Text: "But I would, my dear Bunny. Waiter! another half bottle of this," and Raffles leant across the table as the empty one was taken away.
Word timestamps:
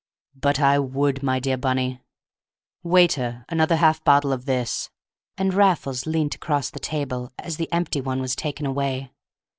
"But 0.35 0.59
I 0.59 0.79
would, 0.79 1.21
my 1.21 1.39
dear 1.39 1.57
Bunny. 1.57 2.01
Waiter! 2.81 3.45
another 3.49 3.75
half 3.75 4.03
bottle 4.03 4.33
of 4.33 4.45
this," 4.45 4.89
and 5.37 5.53
Raffles 5.53 6.07
leant 6.07 6.33
across 6.33 6.71
the 6.71 6.79
table 6.79 7.31
as 7.37 7.57
the 7.57 7.71
empty 7.71 8.01
one 8.01 8.19
was 8.19 8.35
taken 8.35 8.65
away. 8.65 9.11